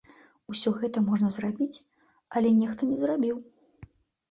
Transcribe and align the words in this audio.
Усё 0.53 0.71
гэта 0.79 1.03
можна 1.09 1.29
зрабіць, 1.35 1.83
але 2.35 2.55
нехта 2.63 2.91
не 2.95 3.01
зрабіў. 3.05 3.37